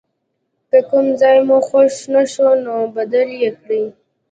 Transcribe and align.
که 0.69 0.79
کوم 0.89 1.07
ځای 1.21 1.37
مو 1.47 1.57
خوښ 1.67 1.93
نه 2.13 2.23
شو 2.31 2.49
نو 2.65 2.75
بدل 2.95 3.27
یې 3.41 3.49
کړئ. 3.61 3.83